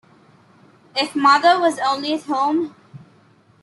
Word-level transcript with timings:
If 0.95 1.15
mother 1.15 1.59
was 1.59 1.77
only 1.77 2.15
at 2.15 2.23
home! 2.23 2.75